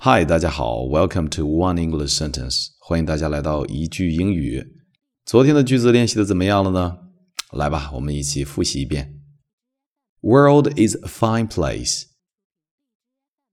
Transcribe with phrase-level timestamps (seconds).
[0.00, 4.64] Hi，大家好，Welcome to One English Sentence，欢迎大家来到一句英语。
[5.26, 6.98] 昨天的句子练习的怎么样了呢？
[7.50, 9.20] 来吧，我们一起复习一遍。
[10.20, 12.04] World is a fine place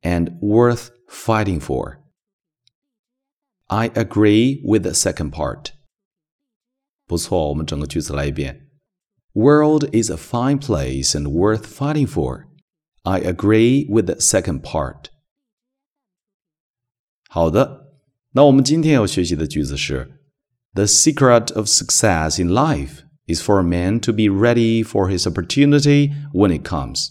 [0.01, 1.97] and worth fighting for.
[3.65, 5.71] I agree with the second part.
[7.07, 8.69] 不错，我们整个句子来一遍。
[9.33, 12.45] World is a fine place and worth fighting for.
[13.01, 15.09] I agree with the second part.
[17.35, 17.87] 好的，
[18.31, 20.21] 那我们今天要学习的句子是
[20.73, 26.13] ：The secret of success in life is for a man to be ready for his opportunity
[26.31, 27.09] when it comes。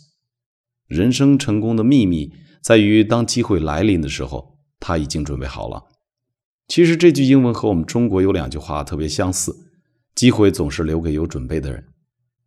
[0.87, 5.85] 人生成功的秘密在于，当机会来临的时候，他已经准备好了。
[6.69, 9.55] 其实这句英文和我们中国有两句话特别相似：
[10.15, 11.85] 机会总是留给有准备的人，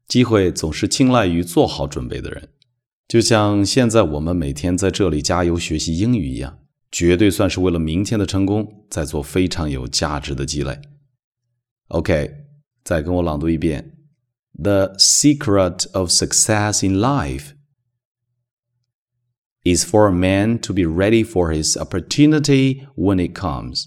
[0.07, 2.49] 机会总是青睐于做好准备的人。
[3.07, 6.57] 就像现在我们每天在这里加油学习英语一样。
[6.90, 10.80] 绝对算是为了明天的成功在做非常有价值的积累。
[11.88, 12.46] OK，
[12.84, 13.96] 再跟我朗读一遍：
[14.62, 17.52] The secret of success in life
[19.64, 23.86] is for a man to be ready for his opportunity when it comes.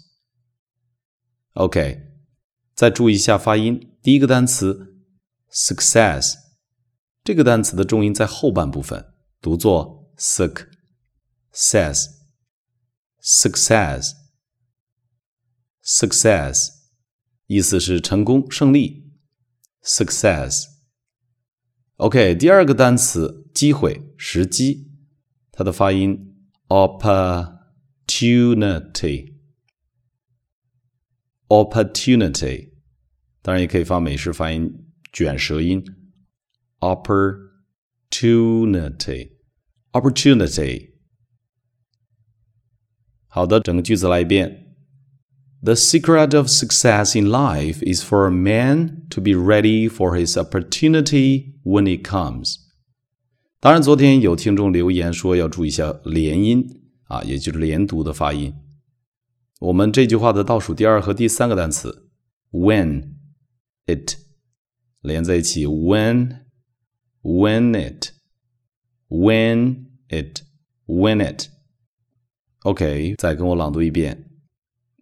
[1.54, 2.02] OK，
[2.74, 3.92] 再注意一下发音。
[4.02, 4.96] 第一个单词
[5.52, 6.34] success
[7.24, 10.66] 这个单词的重音在后半部分，读作 success。
[13.22, 14.14] success
[15.84, 16.70] success
[17.48, 19.12] 意思是成功胜利
[19.84, 20.64] success
[21.98, 24.92] OK 第二个单词机会时机
[25.52, 26.36] 它的发音
[26.68, 29.36] opportunity
[31.48, 32.72] opportunity
[33.42, 34.72] 当然也可以发美式发音
[35.14, 35.84] 卷舌音
[36.80, 39.36] opportunity
[39.92, 40.89] opportunity
[43.30, 44.62] 好的，整个句子来一遍。
[45.62, 51.56] The secret of success in life is for a man to be ready for his opportunity
[51.64, 52.58] when it comes。
[53.60, 58.54] 当然，昨天有听众留言说要注意一下连音啊，也就是连读的发音。
[59.60, 62.10] 我们这句话的倒数第二和第三个单词
[62.52, 63.16] when
[63.88, 64.18] it
[65.02, 66.42] 连在一起，when
[67.24, 68.12] when it
[69.10, 70.42] when it
[70.86, 71.48] when it。
[72.64, 74.30] OK，再跟我朗读一遍。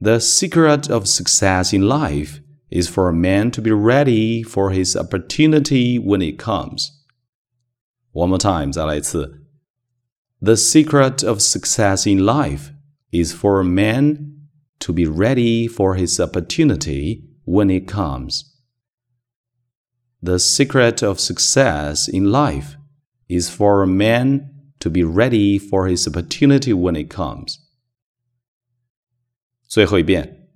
[0.02, 4.98] The secret of success in life is for a man to be ready for his
[4.98, 6.90] opportunity when it comes.
[8.12, 9.46] One more time，再来一次。
[10.42, 12.72] The secret of success in life
[13.12, 18.44] is for a man to be ready for his opportunity when it comes.
[20.22, 22.76] The secret of success in life
[23.28, 27.58] is for a man to be ready for his opportunity when it comes.
[29.68, 30.50] 最后一遍，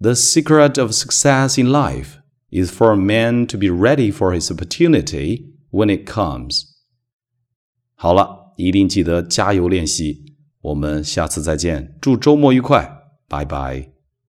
[0.00, 2.18] The secret of success in life
[2.50, 6.64] is for a man to be ready for his opportunity when it comes.
[7.94, 10.36] 好了，一定记得加油练习。
[10.62, 12.90] 我们下次再见，祝周末愉快，
[13.28, 13.93] 拜拜。